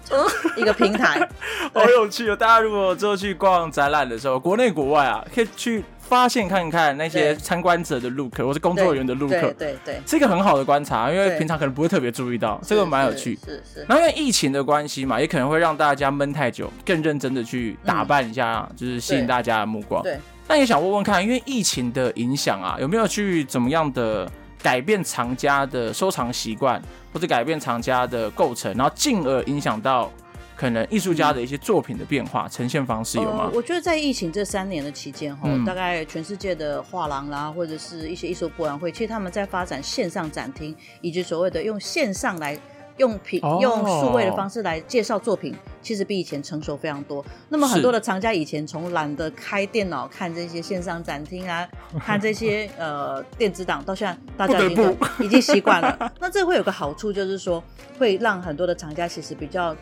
[0.57, 1.29] 一个平台，
[1.73, 2.37] 好有趣哦！
[2.37, 5.85] 大家如果之后去逛展览的时候，国内国外啊，可以去。
[6.11, 13.38] 发现看看那些参观者的 look，或是工作人员的 look，对对对，是一个很好的观察，因为平常可能不会特别注意到，这个蛮有趣。
[13.44, 13.87] 是是。
[13.88, 20.03] 然后因为疫情的关系嘛，也可能会让大家闷太久，更认真的去打扮一下，就是吸引大家的目光。
[20.03, 20.18] 对。
[20.49, 24.29] 那也想问问看，因为疫情的影响啊，有没有去怎么样的
[24.61, 30.11] 改变藏家的收藏习惯，或者改变藏家的构成，然后进而影响到。
[30.61, 33.44] 可能艺术家的一些作品的变化、嗯、呈现方式有吗？
[33.44, 42.61] 呃、我觉得在疫情这三年的期间哈，嗯、大概全世界的画廊啦，或者是一些艺术博览会，其实他们在发展线上展厅，以及所谓的用线上来
[42.99, 47.25] 用品、哦、用数位的方式来介绍作品，其实比以前成熟非常多。
[47.49, 51.66] 那么很多的藏家以前从懒得开电脑看这些线上展厅啊，
[52.05, 56.12] 看这些呃电子档，到现在大家已经已经习惯了。
[56.20, 57.64] 那这会有个好处，就是说
[57.99, 59.75] 会让很多的藏家其实比较。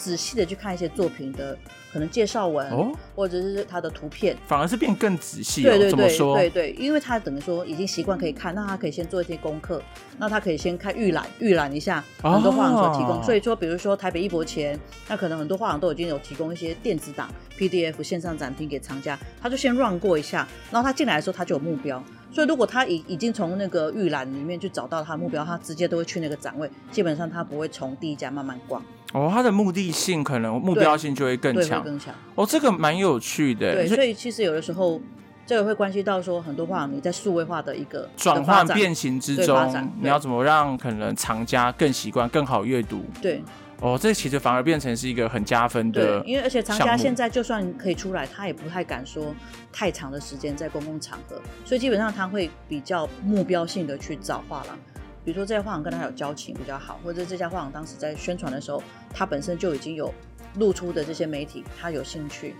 [0.00, 1.56] 仔细的去看一些作品的
[1.92, 5.62] 可能介绍文，哦，或者是它的图片，反而是变更仔细。
[5.62, 9.82] 对对对，对对，因为他等于说已经习惯可以看，那他可以先做一些功课，
[10.16, 13.22] 那他可以先看预览，预览一下很多画廊所提供。
[13.22, 22.02] 所以说，比如说台北艺博前，那可能很多画廊都已经有提供一些电子档、PDF 线上展厅给藏家，他就先 run 过一下，然后他进来的时候他就有目标。
[22.32, 28.80] 所以如果他已已经从那个预览里面去找到他的目标，他直接都会去那个展位，基本上他不会从第一家慢慢逛。
[29.12, 32.14] 哦，他的目的性可能目标性就会更强，更强。
[32.34, 33.74] 哦，这个蛮有趣的。
[33.74, 35.00] 对，所以其实有的时候
[35.44, 43.04] 这个会关系到说很多画廊你在数位化的一个转换变形之中，你要怎么让可能藏家更习惯、更好阅读？
[43.20, 43.42] 对。
[43.82, 46.20] 哦，这其实反而变成是一个很加分的。
[46.20, 49.34] 对，因为而且藏家现在就算可以出来，他也不太敢说
[49.72, 54.78] 太长的时间在公共场合，所以基本上他会比较目标性的去找画廊。
[55.24, 60.12] 比如说这家画廊跟他有交情比较好，或者这家画廊当时在宣传的时候，他本身就已经有
[60.56, 62.54] 露出的这些媒体，他有兴趣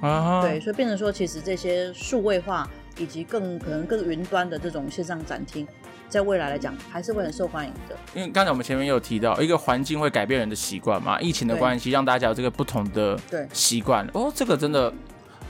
[0.00, 0.42] 啊。
[0.42, 5.66] 对，所以变成说，其实这些数位化以及更可能更云端的这种线上展厅，
[6.08, 7.96] 在未来来讲还是会很受欢迎的。
[8.14, 13.18] 因为刚才我们前面有提到，一个环境会改变人的习惯嘛，疫情的关系让大家有这个不同的
[13.52, 14.06] 习惯。
[14.12, 14.92] 哦，这个真的。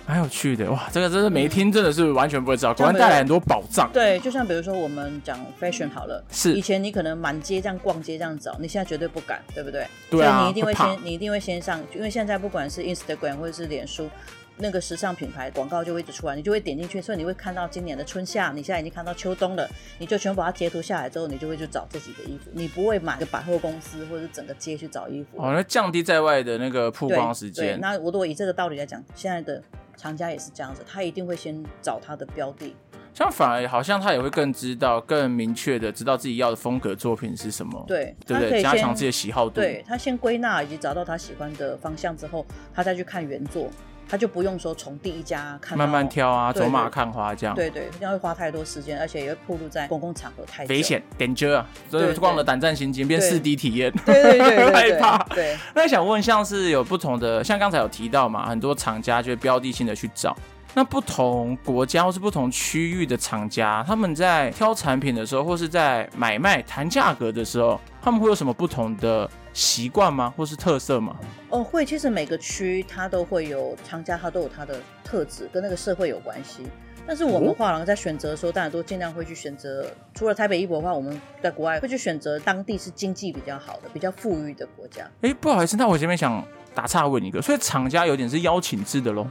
[0.07, 3.91] 蛮有趣的哇，这个真是没听，真的是完全不会知道，果然带来很多宝藏。
[3.93, 9.87] 对，就像比如说我们讲 fashion 好了，是以前你可能满街这样逛街这样找，你现在绝对不敢，对不对？
[10.11, 10.41] 对啊。
[10.41, 14.11] 所以你一定会先，会你一定会先上，因为现在不管是 Instagram 或者是脸书，
[14.59, 19.67] 那个时尚品牌广告就会一直出来，你就会点进去，所以你会看到今年的春夏，你现在已经看到秋冬了，
[19.99, 25.43] 你就全部把它截图下来之后，你就会去找自己的衣服，你不会买个百货公司或者是整个街去找衣服。
[25.43, 27.81] 哦，那降低在外的那个曝光时间。
[27.81, 29.63] 那我如果以这个道理来讲，现在的。
[29.97, 32.75] 藏家也是这样子，他一定会先找他的标的，
[33.13, 38.63] 这样反而好像他也会更知道、更明确的知道自己要的风格作品是什么，对，对不对？
[38.63, 43.71] 加强自己的喜好度，对，他先归纳以及找到他喜欢的方向之后，他再去看原作。
[44.09, 47.55] 他就不用说从第一家看，慢慢挑啊，走马看花这样。
[47.55, 55.19] 对对，这样会花太多时间，而且也会暴露在公共场合太危险，danger 啊，所以逛了胆战心惊，变四 D 体验，对对 对，害怕。
[55.35, 60.37] 对，那想问，像是有不同的，像刚才有提到嘛，很多厂家就会标的性的去找。
[60.77, 70.35] 那不同国家或是不同区域的厂家，他们在挑产品的时候，或是在买卖谈价格的时候，他们会有什么不同的习惯吗？
[70.37, 71.17] 或是特色吗？
[71.49, 71.87] 哦，会。
[71.87, 76.67] 其实每个区它都会有厂家，它都有它的特质，跟那个社会有关系。
[77.07, 85.09] 但是我们画廊在选择的时候，当然都尽量会去选择，除了台北艺博的话，我们在国外会去选择当地是经济比较好的、比较富裕的国家。
[85.21, 86.43] 哎，不好意思，那我前面想
[86.75, 89.27] 打岔问一个，所以厂家有点是邀请制的喽？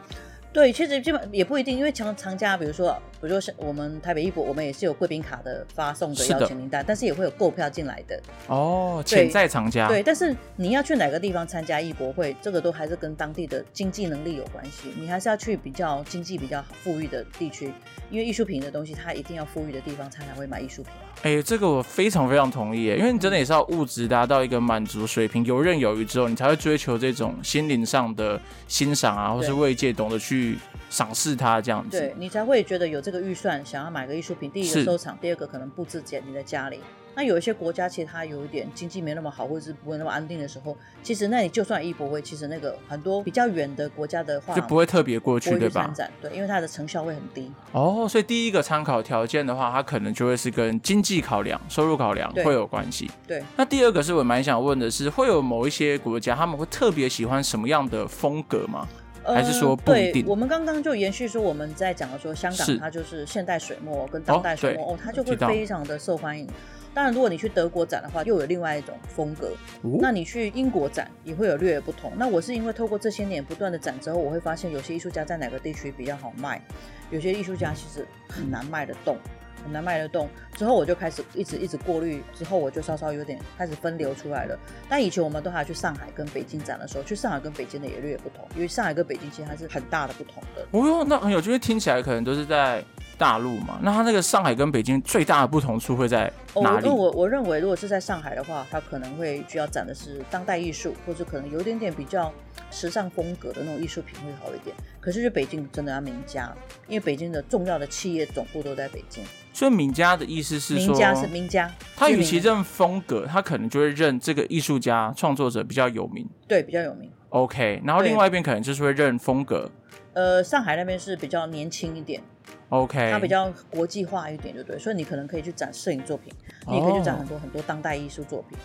[0.54, 8.22] 对，其实基本也不一定，因为厂厂家，比如说，比如说像我们台北艺博，我们也是有贵宾卡的发送的邀请名单，的但是也会有购票进来的。
[8.48, 9.88] 哦，潜在藏家。
[9.88, 14.92] 对，但是你要去哪个地方参加艺博会，这个都还是跟当地的经济能力有关系。
[15.00, 17.72] 你还是要去比较经济比较富裕的地区，
[18.12, 20.92] 因为艺术品的东西，它一定要富裕的地方才才会买艺术品。
[21.22, 30.58] 哎，这个我非常非常同意，因为你真的也是要物质达到一个满足水平，游刃有余之后，你才会追求这种心灵上的欣赏啊，或是慰藉，懂得去。
[30.94, 34.52] 赏识它这样子，对你才会觉得有这个预算想要买个艺术品。
[34.52, 36.80] 第一个收藏，第二个可能布置在你的家里。
[37.16, 45.92] 那有一些国家，其实它有一点经济没那么好，或者是不会那么安定的时候，其实那你就算艺博会，其实那个很多比较远的国家的话，就不会特别过去，对吧？
[46.22, 47.52] 对，因为它的成效会很低。
[47.72, 53.10] 哦，所以第一个参考条件的话，它可能就会是跟经济考量、收入考量会有关系。
[53.28, 53.44] 对。
[53.58, 58.88] 那第二个是我蛮想问的是，会有某一些国家他们会特别喜欢什么样的风格吗？
[59.24, 60.24] 还是说不一定？
[60.24, 66.48] 对，我们刚刚就延续说我们在讲的说，香港它就是现代水墨跟当代水墨哦，哦，它就会非常的受欢迎。
[66.96, 69.48] 当然，如果你去德国展的话，又有另外一种风格。
[69.82, 72.12] 哦、那你去英国展也会有略有不同。
[72.18, 76.62] 那我是因为透过这些年不断的展之后，我会发现有些艺术家在哪个地区比较好卖，
[77.10, 79.18] 有些艺术家其实很难卖得动。
[79.64, 84.58] 很难卖得动，之后我就开始一直一直过滤，之后我就稍稍有点开始分流出来了。
[84.90, 90.68] 但以前我们都还去上海跟北京展的时候，去上海跟北京的也略有不同，因为上海跟北京其实它是很大的不同的。
[90.72, 92.84] 哦哟，那很有趣，因为听起来可能都是在
[93.18, 93.80] 大陆嘛。
[93.82, 96.88] 那它那个上海跟北京最大的不同处会在哪里？
[96.88, 102.32] 哦，我我认为如果是在上海的话，它可能会需要展的是当代艺术，或者可能有一点点比较
[102.70, 104.76] 时尚风格的那种艺术品会好一点。
[105.00, 106.54] 可是去北京真的要名家，
[106.88, 109.24] 因为北京的重要的企业总部都在北京。
[109.54, 117.10] 所以名家的意思是说，名家是名家，他与其认风格，他可能就会认这个艺术家创作者比较有名，对，比较有名。
[117.30, 119.70] OK，然后另外一边可能就是会认风格。
[120.14, 122.22] 呃，上海那边是比较年轻一点
[122.70, 124.80] ，OK，它比较国际化一点，对不对？
[124.80, 126.32] 所以你可能可以去展摄影作品，
[126.68, 128.58] 你也可以去展很多很多当代艺术作品，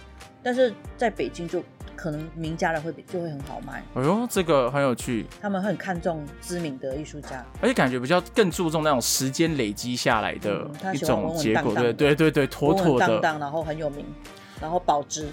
[0.48, 1.62] 但是在北京就。
[1.98, 3.82] 可能名家的会比就会很好卖。
[3.94, 5.26] 哎呦，这个很有趣。
[5.40, 11.74] 他们很看重知名的艺术家，而且感觉比较更注重那种时间累积下来的一种结果。
[11.74, 14.06] 对对对对，妥妥当当，然后很有名，
[14.60, 15.26] 然后保值。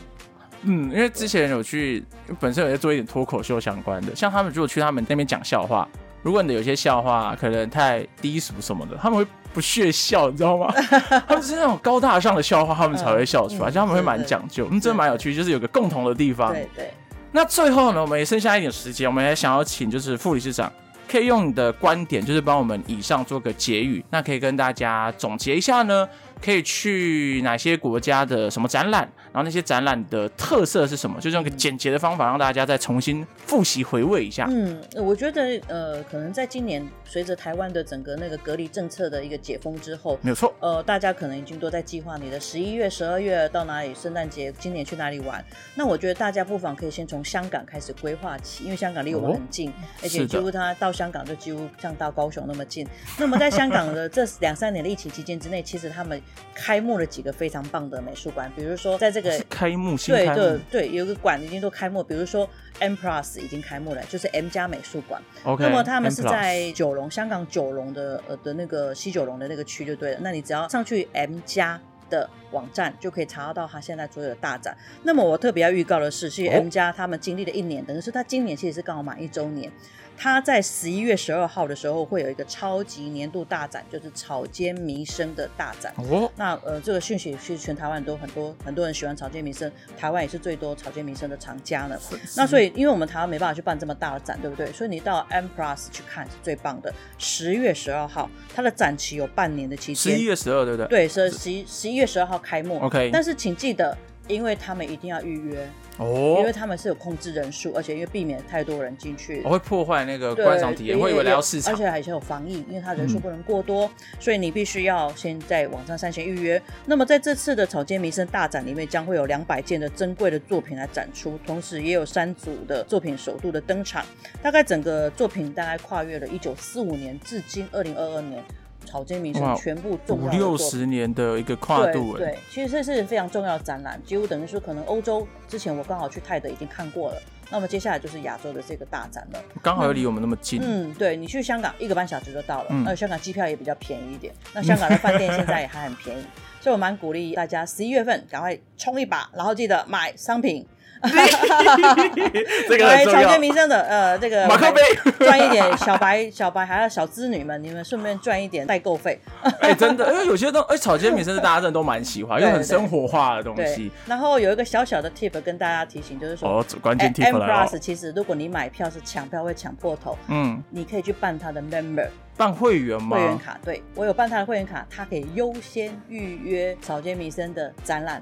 [0.63, 2.03] 嗯，因为之前有去，
[2.39, 5.87] 本身有在做一点脱口秀相关的，像他们如果去他们那边讲笑话，
[6.23, 9.31] 如果你的有些笑话可能太低俗什么的，他们会。
[9.55, 10.67] 不屑笑，你知道吗？
[11.25, 14.67] 他们是那种高大上的笑话，他们才会笑出来，就、嗯、他们会蛮讲究。
[14.69, 16.51] 嗯，真的蛮有趣，就是有个共同的地方。
[16.51, 16.91] 对对。
[17.31, 20.69] 那最后呢，我们也剩下一点时间，我们也想要请就是副理事长，
[21.09, 24.03] 可以用你的观点，就是帮我们以上做个结语。
[24.09, 26.07] 那可以跟大家总结一下呢？
[26.41, 29.01] 可以去哪些国家的什么展览？
[29.31, 31.19] 然后那些展览的特色是什么？
[31.19, 34.47] 就是用个简洁的方法，让大家再重新复习回味一下。
[34.49, 40.53] 嗯，我觉得呃，可能在今年随着台湾的整个那个隔离政策的一个解封之后，没有错。
[40.61, 45.43] 呃，大家可能已经都在计划你的十一月、十二月到哪里，圣诞节今年去哪里玩。
[45.75, 49.73] 那我觉得大家不妨可以先从香港开始规划起，因为香港离我们很近，哦、
[50.03, 52.87] 而且几乎它到香港就几乎像到高雄那么近。
[53.19, 56.21] 那么在香港的这两三年的疫情期间之内，其实他们
[56.53, 62.49] 开幕了几个非常棒的美术馆，比如说在这个开幕，对对对，有个馆已经都开幕，比如说
[62.79, 65.21] M Plus 已经开幕了，就是 M 家美术馆。
[65.43, 70.19] OK，那么他们是在九龙，香港九龙的呃的那个西九龙的那个区就对了。
[70.21, 74.77] 那你只要上去 M 家的网站，就可以查到他现在所有的大展。
[75.03, 79.69] 那么我特别要预告的是，是 M 家他们经历了一年，等于是他今年其实是刚好满一周年。
[80.17, 85.93] 他在十一月十二号的时候会有一个超级年度大展，就是草间弥生的大展。
[85.97, 91.97] 哦，那呃，这个讯息是全台湾都很多很多人喜欢草间弥生，台湾也是最多草间弥生的藏家呢。
[92.35, 94.71] 那所以，因为我们台湾没办法去办这么大的展，对不对？
[94.71, 96.93] 所以你到 M Plus 去看是最棒的。
[97.17, 99.95] 十月十二号，它的展期有半年的期间。
[99.95, 100.87] 十一月十二，对不对？
[100.87, 102.79] 对，是十一十一月十二号开幕。
[102.79, 103.97] OK，但是请记得。
[104.27, 116.61] 因为他们一定要预约哦，因为他们是有控制人数，而且因为避免太多人进去，我会破坏那个观赏体验，会以为来到市场，而且还是有防疫，因为他人数不能过多，嗯，所以你必须要先在网站上先预约。
[116.85, 124.03] 那么在这次的草间弥生大展里面，将会有两百件的珍贵的作品来展出，同时也有三组的作品首度的登场，
[124.41, 128.43] 大概整个作品大概跨越了一九四五年至今二零二二年。
[128.85, 146.23] 草间弥生全部重要五六十年的一个跨度，对，对，其实这是非常重要的展览，几乎等于说可能欧洲之前我刚好去泰德已经看过了，那么接下来就是亚洲的这个大展了，刚好又离我们那么近，嗯，对，你去香港一个半小时就到了，那、嗯、香港机票也比较便宜一点，那香港的饭店现在也还很便宜，
[146.61, 150.65] 所以我蛮鼓励大家十一月份赶快冲一把，然后记得买商品。
[152.67, 154.81] 这个来草间弥生的呃，这个马克杯
[155.19, 159.19] 赚一点小白小白还有小资女们，你们顺便赚一点代购费。
[159.41, 163.91] 哎、欸，真的，因为有些东哎，草间弥生的大家真的都蛮喜欢， 因为很生活化的东西。
[164.05, 167.45] 然后有一个小小的 tip 跟大家提醒，就是说哦，关键 tip 了。
[167.45, 173.17] M Plus 其实如果你买票是抢票会抢破头，嗯，你可以去办他的 member，办会员吗？
[173.17, 178.21] 会员卡，对，我有办他的会员卡，他可以优先预约草间弥生的展览。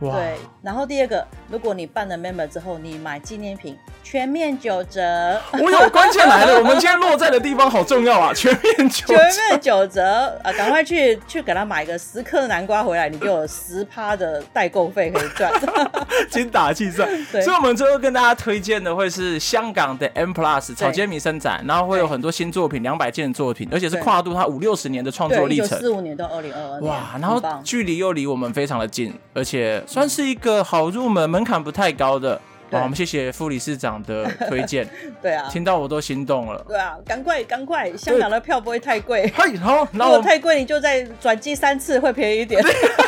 [0.00, 5.40] 对，然后第二个，如果你办了 member 之后，你买纪念品全面九折。
[5.54, 8.32] 我有关键来了，我们今天落在的地方好重要啊！
[8.36, 10.52] 全面九折，全面九折啊！
[10.52, 15.50] 赶快去去给他买个十颗南瓜回来，你就有十趴的代购费可以赚，
[16.30, 17.08] 精打细算。
[17.32, 26.92] 所以，我们最后跟大家推荐的会是香港的 M Plus 草间弥生展，然后会有很多新作品，两百件作品，而且是跨度它五六十年的创作历程，四五年到二零二二年。
[26.92, 32.38] 哇，然后距离又离我们非常的近，而且算是一个好入门、门槛不太高的。
[32.70, 34.88] 好，我们谢谢副理事长的推荐。
[35.22, 36.64] 对啊，听到我都心动了。
[36.66, 39.30] 对啊，赶快赶快，香港的票不会太贵。
[39.36, 42.60] 嘿，好， 如果太贵，你就再转机三次会便宜一点。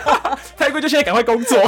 [0.57, 1.61] 太贵就现在赶快工作，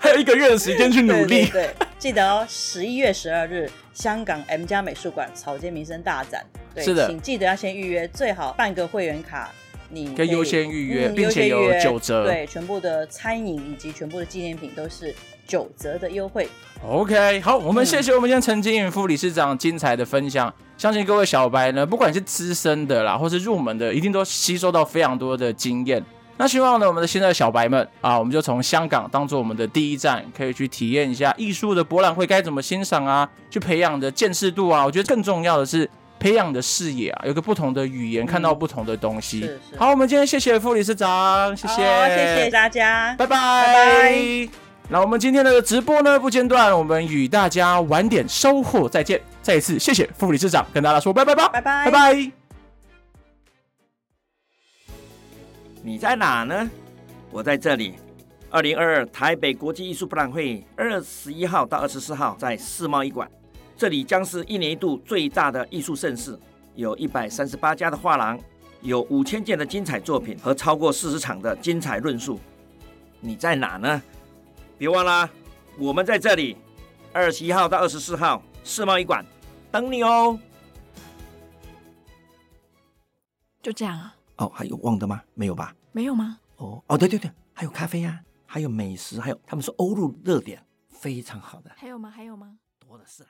[0.00, 1.46] 还有一个月的时间去努力。
[1.46, 6.44] 对，对，对，记得哦，十一月十二日，香港 M+ 美术馆草间弥生大展。
[6.74, 9.50] 对，是的，请记得要先预约，最好办个会员卡，
[9.90, 12.24] 你可以优先预约，嗯、并且有九折。
[12.24, 15.14] 对，全部的餐饮以及全部的纪念品都是。
[15.46, 16.48] 九折的优惠。
[16.86, 20.48] OK，好，我们谢谢我们今天陈经允副理事长精彩的分享。
[20.48, 26.04] 嗯、相信各位小白呢，不管是资深的啦，或是入门的，一定都吸收到非常多的经验。
[26.36, 34.84] 那希望呢，我们的现在的小白们啊，我们就从香港当做我们的第一站，可以去体验一下艺术的博览会该怎么欣赏啊，去培养的见识度啊。
[34.84, 35.88] 我觉得更重要的是
[36.18, 39.42] 培养的视野啊，有个不同的语言，嗯、看到不同的东西。
[39.42, 39.78] 是是。
[39.78, 44.63] 好，我们今天谢谢副理事长，谢谢，谢谢大家，拜拜，拜拜。
[44.90, 49.20] 那我们今天的直播呢，不间断，我们与大家晚点收获再见。
[49.42, 52.32] 再一次谢谢副理事长，跟大家说拜拜吧，拜拜，拜拜。
[55.82, 56.70] 你在哪呢？
[57.30, 57.94] 我在这里。
[58.50, 63.28] 二零二二台北国际艺术博览会二十一号到二十四号在世贸一馆，
[63.76, 66.38] 这里将是一年一度最大的艺术盛事，
[66.74, 68.38] 有一百三十八家的画廊，
[68.82, 72.38] 有五千件的精彩作品和超过四十场的精彩论述。
[73.18, 74.00] 你在哪呢？
[74.76, 75.28] 别忘了，
[75.78, 76.56] 我们在这里，
[77.12, 79.24] 二十一号到二十四号世贸一馆
[79.70, 80.38] 等你哦。
[83.62, 84.14] 就这样啊？
[84.36, 85.22] 哦，还有忘的吗？
[85.34, 85.74] 没有吧？
[85.92, 86.38] 没有吗？
[86.56, 91.70] 哦哦，对对对，还有咖啡呀、啊，还有美食，还有他们说欧陆热点，非常好的。
[91.76, 92.10] 还有吗？
[92.10, 92.58] 还有吗？
[92.78, 93.24] 多的是。